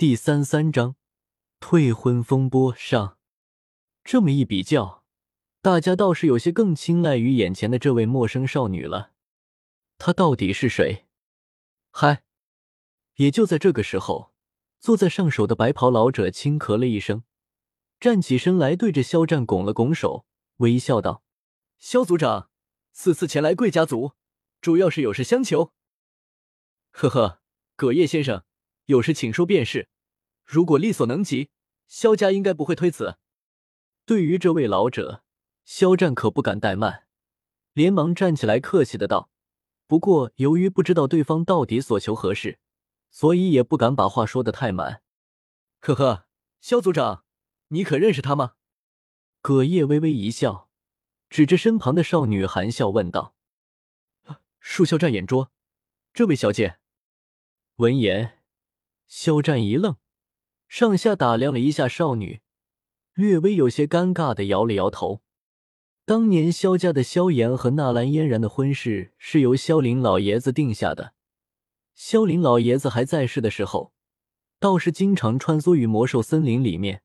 [0.00, 0.96] 第三三章
[1.58, 3.18] 退婚风波上。
[4.02, 5.04] 这么一比较，
[5.60, 9.12] 大家倒是有些更青睐于眼前的这位陌生少女了。
[9.98, 11.04] 她到底是谁？
[11.90, 12.22] 嗨！
[13.16, 14.32] 也就在这个时候，
[14.78, 17.24] 坐在上首的白袍老者轻咳了一声，
[18.00, 20.24] 站起身来，对着肖战拱了拱手，
[20.60, 21.22] 微笑道
[21.78, 22.48] ：“肖族长，
[22.92, 24.12] 此次前来贵家族，
[24.62, 25.74] 主要是有事相求。
[26.88, 27.42] ”呵呵，
[27.76, 28.42] 葛叶先生。
[28.90, 29.88] 有事请说便是，
[30.44, 31.48] 如果力所能及，
[31.86, 33.18] 萧家应该不会推辞。
[34.04, 35.22] 对于这位老者，
[35.64, 37.06] 肖战可不敢怠慢，
[37.72, 39.30] 连忙站起来客气的道
[39.86, 42.58] ：“不过由于不知道对方到底所求何事，
[43.12, 45.02] 所以也不敢把话说的太满。”
[45.78, 46.26] 呵呵，
[46.60, 47.24] 萧族长，
[47.68, 48.54] 你可认识他吗？
[49.40, 50.68] 葛叶微微一笑，
[51.28, 53.36] 指着身旁的少女，含笑问道
[54.60, 55.52] ：“恕萧战眼拙，
[56.12, 56.80] 这位小姐。”
[57.76, 58.39] 闻言。
[59.10, 59.96] 肖战一愣，
[60.68, 62.42] 上下打量了一下少女，
[63.12, 65.20] 略微有些尴尬的摇了摇头。
[66.04, 71.14] 当年萧家的萧炎和纳兰嫣然的婚事是由萧林老爷子定下的。
[71.92, 73.92] 萧林老爷子还在世的时候，
[74.60, 77.02] 倒是经常穿梭于魔兽森林里面，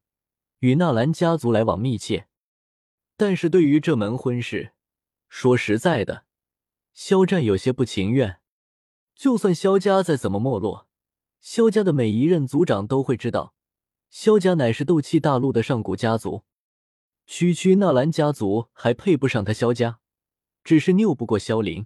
[0.59, 2.27] 与纳兰家族来往密切。
[3.17, 4.73] 但是对于这门婚事，
[5.27, 6.25] 说实在的，
[6.93, 8.39] 肖战有些不情愿。
[9.15, 10.87] 就算萧家再怎么没落，
[11.45, 13.53] 萧家的每一任族长都会知道，
[14.09, 16.41] 萧家乃是斗气大陆的上古家族。
[17.27, 19.99] 区区纳兰家族还配不上他萧家，
[20.63, 21.85] 只是拗不过萧林。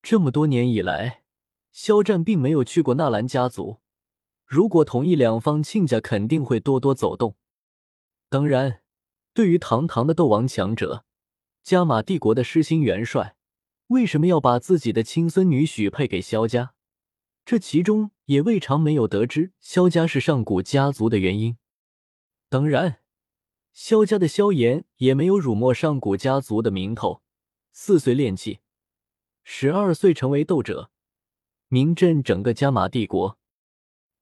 [0.00, 1.24] 这么多年以来，
[1.72, 3.80] 萧战并没有去过纳兰家族。
[4.46, 7.34] 如果同意两方亲家，肯定会多多走动。
[8.28, 8.82] 当然，
[9.34, 11.04] 对于堂堂的斗王强者，
[11.64, 13.34] 加玛帝国的失心元帅，
[13.88, 16.74] 为什么要把自己的亲孙女许配给萧家？
[17.48, 21.56] 这其中也未尝没有得知萧家是上古家族的原因。
[22.50, 23.00] 当然，
[23.72, 27.22] 萧家的萧炎也没有辱没上古家族的名头。
[27.72, 28.58] 四岁练气，
[29.42, 30.90] 十二岁成为斗者，
[31.68, 33.38] 名震整个加玛帝国。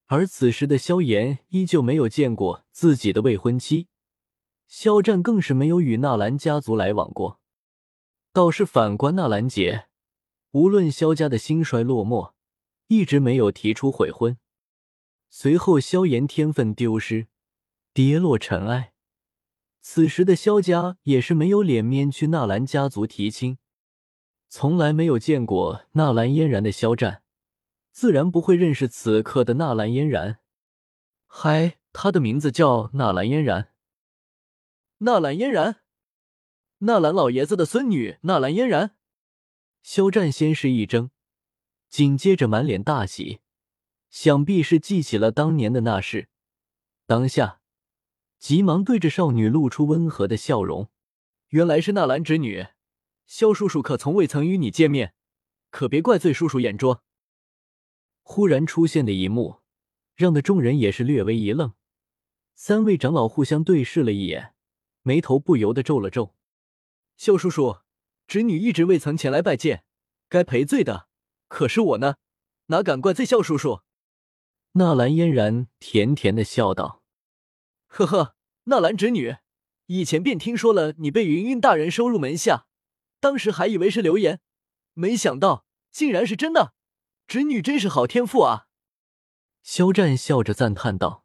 [0.04, 3.88] 而此时的萧炎依旧没有见过自己的未婚妻，
[4.68, 7.40] 萧战更是没有与纳兰家族来往过。
[8.32, 9.88] 倒是反观纳兰杰，
[10.52, 12.35] 无论萧家的兴衰落寞。
[12.88, 14.38] 一直没有提出悔婚，
[15.28, 17.26] 随后萧炎天分丢失，
[17.92, 18.92] 跌落尘埃。
[19.80, 23.58] 此时的萧家也是没有脸面去纳兰家族提亲，
[24.48, 27.22] 从来没有见过纳兰嫣然的萧战，
[27.92, 30.38] 自然不会认识此刻的纳兰嫣然。
[31.26, 33.72] 嗨，她的名字叫纳兰嫣然。
[34.98, 35.82] 纳兰嫣然，
[36.78, 38.96] 纳兰老爷子的孙女纳兰嫣然。
[39.82, 41.10] 萧战先是一怔。
[41.88, 43.40] 紧接着满脸大喜，
[44.10, 46.28] 想必是记起了当年的那事。
[47.06, 47.60] 当下，
[48.38, 50.90] 急忙对着少女露出温和的笑容。
[51.48, 52.66] 原来是纳兰侄女，
[53.26, 55.14] 萧叔叔可从未曾与你见面，
[55.70, 57.04] 可别怪罪叔叔眼拙。
[58.22, 59.60] 忽然出现的一幕，
[60.14, 61.74] 让的众人也是略微一愣。
[62.54, 64.54] 三位长老互相对视了一眼，
[65.02, 66.34] 眉头不由得皱了皱。
[67.16, 67.78] 萧叔叔，
[68.26, 69.84] 侄女一直未曾前来拜见，
[70.28, 71.08] 该赔罪的。
[71.48, 72.16] 可是我呢，
[72.66, 73.80] 哪敢怪罪萧叔叔？
[74.72, 77.02] 纳兰嫣然甜甜的笑道
[77.86, 79.36] ：“呵呵，纳兰侄女，
[79.86, 82.66] 以前便听说了你被云云大人收入门下，
[83.20, 84.40] 当时还以为是流言，
[84.94, 86.74] 没想到竟然是真的。
[87.26, 88.66] 侄女真是好天赋啊！”
[89.62, 91.24] 肖战笑着赞叹道：“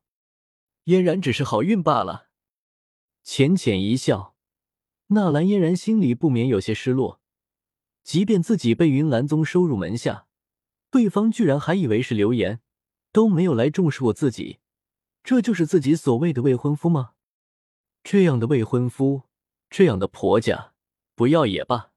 [0.85, 2.29] 嫣然只是好运罢了。”
[3.23, 4.35] 浅浅一笑，
[5.07, 7.20] 纳兰嫣然心里不免有些失落。
[8.03, 10.27] 即便自己被云岚宗收入门下，
[10.89, 12.59] 对方居然还以为是流言，
[13.11, 14.59] 都没有来重视过自己，
[15.23, 17.13] 这就是自己所谓的未婚夫吗？
[18.03, 19.23] 这样的未婚夫，
[19.69, 20.73] 这样的婆家，
[21.15, 21.91] 不要也罢。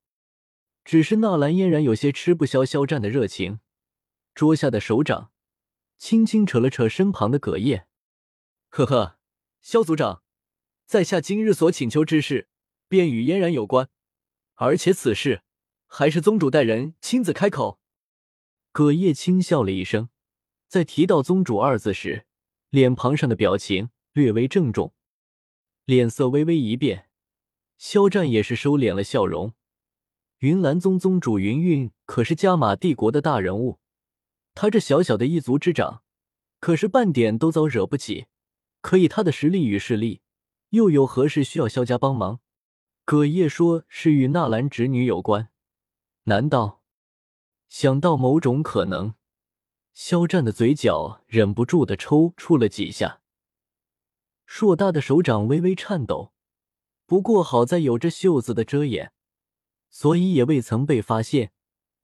[0.85, 3.61] 只是纳兰嫣然有些吃不消肖战的热情，
[4.35, 5.33] 桌下的手掌
[5.97, 7.87] 轻轻扯了扯身旁的葛叶，
[8.69, 9.19] 呵呵，
[9.62, 10.23] 肖族长，
[10.85, 12.49] 在下今日所请求之事，
[12.87, 13.89] 便与嫣然有关，
[14.57, 15.41] 而且此事。
[15.96, 17.79] 还是宗主带人亲自开口。
[18.73, 20.08] 葛叶轻笑了一声，
[20.67, 22.26] 在提到“宗主”二字时，
[22.70, 24.93] 脸庞上的表情略微郑重，
[25.85, 27.08] 脸色微微一变。
[27.79, 29.52] 肖战也是收敛了笑容。
[30.38, 33.79] 云岚宗宗主云韵可是加玛帝国的大人物，
[34.52, 36.02] 他这小小的一族之长，
[36.58, 38.26] 可是半点都遭惹不起。
[38.81, 40.23] 可以他的实力与势力，
[40.70, 42.40] 又有何事需要萧家帮忙？
[43.05, 45.50] 葛叶说是与纳兰侄女有关。
[46.25, 46.82] 难道
[47.69, 49.15] 想到某种可能，
[49.93, 53.21] 肖战的嘴角忍不住的抽搐了几下，
[54.47, 56.32] 硕大的手掌微微颤抖。
[57.05, 59.12] 不过好在有着袖子的遮掩，
[59.91, 61.53] 所以也未曾被发现。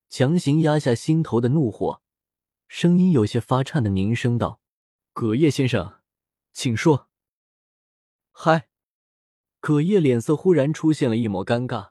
[0.07, 2.01] 强行压下心头的怒火，
[2.67, 4.59] 声音有些发颤的凝声道
[5.13, 6.01] ：“葛叶先生，
[6.51, 7.07] 请说。”
[8.31, 8.67] 嗨，
[9.61, 11.90] 葛叶脸色忽然出现了一抹尴尬，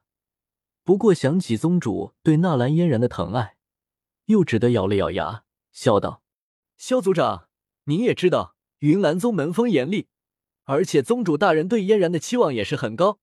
[0.90, 3.54] 不过想起宗主对纳兰嫣然的疼爱，
[4.24, 6.24] 又只得咬了咬牙，笑道
[6.76, 7.46] ：“萧族长，
[7.84, 10.08] 您也知道，云岚宗门风严厉。”
[10.66, 13.20] 而且宗主大人对嫣然的期望也是很高，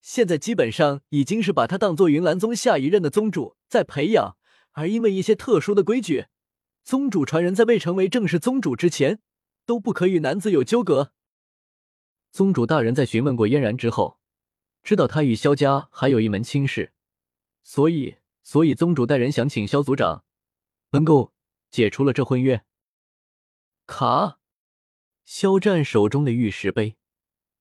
[0.00, 4.38] 现在基本上已经是把她当做云岚宗下一任的宗主在培养。
[4.72, 6.28] 而因为一些特殊的规矩，
[6.84, 9.20] 宗主传人在未成为正式宗主之前，
[9.66, 11.12] 都不可与男子有纠葛。
[12.32, 14.18] 宗主大人在询问过嫣然之后，
[14.84, 16.92] 知道他与萧家还有一门亲事，
[17.62, 20.24] 所以，所以宗主带人想请萧族长
[20.90, 21.32] 能够
[21.70, 22.62] 解除了这婚约。
[23.86, 24.38] 卡。
[25.24, 26.96] 肖战手中的玉石杯，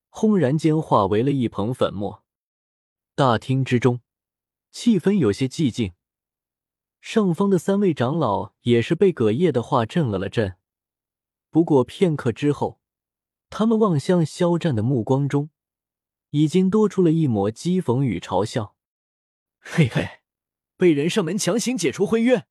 [0.10, 2.26] 轰然间化为了一捧粉末。
[3.16, 4.02] 大厅之中，
[4.70, 5.94] 气氛有些寂静。
[7.00, 10.58] 上方的三位长老也是被葛叶的话震了了震。
[11.50, 12.82] 不过片刻之后，
[13.50, 15.50] 他们望向肖战的目光中，
[16.34, 18.76] 已经多出了一抹讥讽与嘲笑。
[19.60, 20.22] 嘿嘿，
[20.76, 22.48] 被人上门强行解除婚约，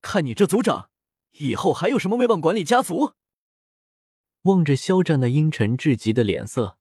[0.00, 0.88] 看你这族长，
[1.32, 3.12] 以后还有什么威望管理家族？
[4.42, 6.78] 望着肖战那阴沉至极的脸色，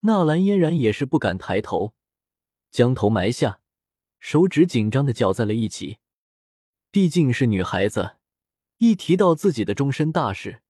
[0.00, 1.94] 纳兰嫣然也是不敢抬头，
[2.70, 3.60] 将头埋下，
[4.18, 5.98] 手指紧张的绞在了一起。
[6.90, 8.16] 毕竟是女孩子，
[8.78, 10.62] 一提到自己的终身大事，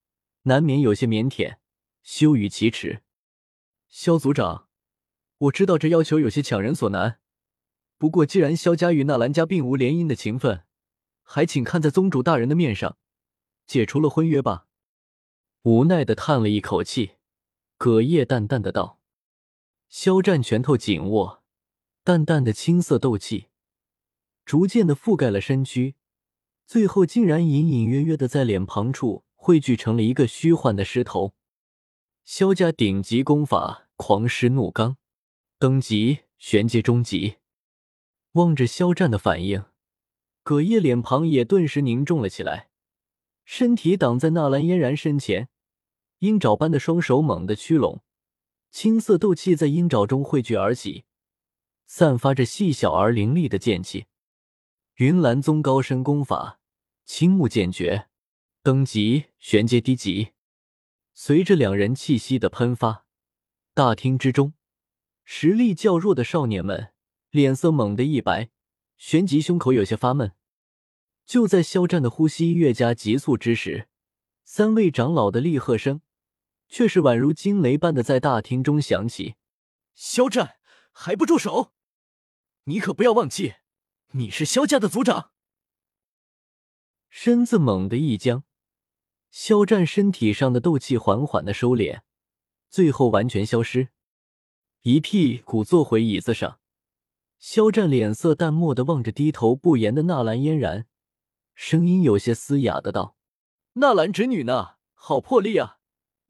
[0.42, 1.58] 难免有些腼腆，
[2.02, 3.04] 羞于启齿。
[3.88, 4.65] 肖族长，
[5.38, 7.18] 我知道这要求有些强人所难，
[7.98, 10.64] 不过既然萧家与纳兰家并无联姻的情分，
[11.22, 12.96] 还请看在宗主大人的面上，
[13.66, 14.66] 解除了婚约吧。
[15.64, 17.16] 无奈的叹了一口气，
[17.76, 18.98] 葛叶淡淡的道
[19.90, 21.42] ：“肖战拳头紧握，
[22.02, 23.48] 淡淡的青色斗气
[24.44, 25.96] 逐渐的覆盖了身躯，
[26.64, 31.34] 最后竟然隐隐约约的在脸庞处汇聚成了一个虚幻的狮头。
[32.24, 34.96] 萧家顶级功法狂狮怒刚，
[35.58, 37.36] 等级玄阶中级。
[38.32, 39.64] 望着肖战的反应，
[40.42, 42.68] 葛叶脸庞也顿时凝重了起来，
[43.44, 45.48] 身体挡在纳兰嫣然身前。
[46.18, 48.02] 鹰爪般的双手猛地屈拢，
[48.70, 51.04] 青色斗气在鹰爪中汇聚而起，
[51.86, 54.06] 散发着细小而凌厉的剑气。
[54.96, 56.60] 云岚宗高深功法
[57.04, 58.08] 青木剑诀，
[58.62, 60.32] 等级玄阶低级。
[61.14, 63.06] 随着两人气息的喷发，
[63.72, 64.52] 大厅之中，
[65.28, 66.94] 实力较弱的少年们
[67.30, 68.48] 脸色猛地一白，
[68.96, 70.32] 旋即胸口有些发闷。
[71.26, 73.88] 就在肖战的呼吸越加急促之时，
[74.44, 76.00] 三位长老的厉喝声。
[76.68, 79.36] 却是宛如惊雷般的在大厅中响起。
[79.94, 80.56] 肖战，
[80.90, 81.72] 还不住手！
[82.64, 83.54] 你可不要忘记，
[84.14, 85.30] 你是萧家的族长。
[87.08, 88.42] 身子猛地一僵，
[89.30, 92.00] 肖战身体上的斗气缓缓的收敛，
[92.68, 93.90] 最后完全消失，
[94.88, 96.60] 一屁股坐回椅子上。
[97.40, 100.86] 肖战脸色淡漠的望着低头不言的纳兰嫣然，
[101.56, 103.16] 声音有些嘶哑的道
[103.82, 104.76] ：“纳兰侄女呢？
[104.94, 105.78] 好魄力啊！”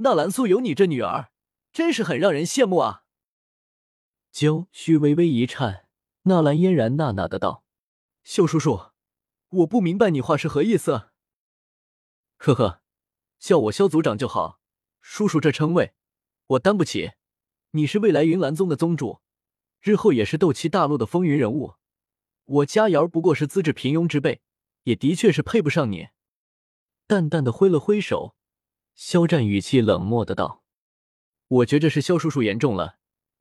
[0.00, 1.32] 纳兰素有你这女儿，
[1.70, 3.02] 真是很让人羡慕啊！
[4.32, 5.86] 娇须微微一颤，
[6.22, 7.62] 纳兰嫣然呐呐的道
[8.24, 8.92] ：“秀叔叔，
[9.50, 11.10] 我不明白你话是何意思。”
[12.40, 12.80] 呵呵，
[13.38, 14.60] 叫我肖族长就好，
[15.02, 15.92] 叔叔这称谓
[16.46, 17.12] 我担不起。
[17.76, 19.20] 你是未来云岚宗的宗主，
[19.82, 21.74] 日后也是斗气大陆的风云人物，
[22.46, 24.40] 我佳瑶不过是资质平庸之辈，
[24.84, 26.08] 也的确是配不上你。
[27.06, 28.34] 淡淡的挥了挥手。
[28.94, 30.64] 肖战语气冷漠的道
[31.48, 32.96] ：“我觉着是肖叔叔言重了，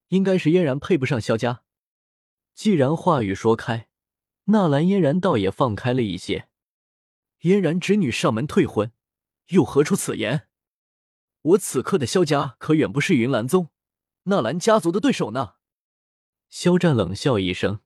[0.10, 1.64] 应该是嫣然配不上肖家。”
[2.54, 3.88] 既然话语说开，
[4.46, 6.50] 纳兰嫣然倒也放开了一些。
[7.40, 8.92] 嫣然侄女上门退婚，
[9.48, 10.50] 又何出此言？
[11.42, 13.70] 我此刻的萧家可远不是云岚宗、
[14.26, 15.54] 纳兰家族的对手呢。
[16.50, 17.80] 肖战冷笑一声。